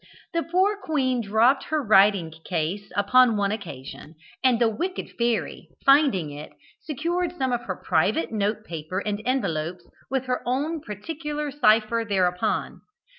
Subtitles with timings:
[0.33, 6.31] The poor queen dropped her writing case upon one occasion, and the wicked fairy, finding
[6.31, 12.03] it, secured some of her private note paper and envelopes with her own particular cipher
[12.03, 12.81] thereupon.